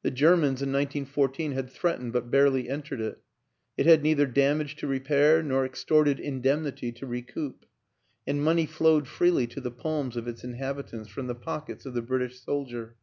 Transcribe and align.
The 0.00 0.10
Germans, 0.10 0.62
in 0.62 0.72
1914, 0.72 1.52
had 1.52 1.68
threatened 1.68 2.14
but 2.14 2.30
barely 2.30 2.66
entered 2.70 2.98
it; 3.02 3.20
it 3.76 3.84
had 3.84 4.02
neither 4.02 4.24
damage 4.24 4.74
to 4.76 4.86
repair 4.86 5.42
nor 5.42 5.66
extorted 5.66 6.18
indemnity 6.18 6.92
to 6.92 7.04
re 7.04 7.20
coup, 7.20 7.56
and 8.26 8.42
money 8.42 8.64
flowed 8.64 9.06
freely 9.06 9.46
to 9.48 9.60
the 9.60 9.70
palms 9.70 10.16
of 10.16 10.26
its 10.26 10.44
inhabitants 10.44 11.10
from 11.10 11.26
the 11.26 11.34
pockets 11.34 11.84
of 11.84 11.92
the 11.92 12.00
British 12.00 12.40
soldier. 12.42 12.96